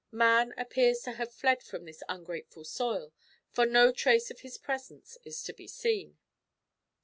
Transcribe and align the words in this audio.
Man 0.09 0.55
appears 0.57 1.01
to 1.01 1.11
have 1.11 1.31
fled 1.31 1.61
from 1.61 1.85
this 1.85 2.01
ungrateful 2.09 2.63
soil, 2.63 3.13
for 3.51 3.67
no 3.67 3.91
trace 3.91 4.31
of 4.31 4.39
his 4.39 4.57
presence 4.57 5.19
is 5.25 5.43
to 5.43 5.53
be 5.53 5.67
seen." 5.67 6.17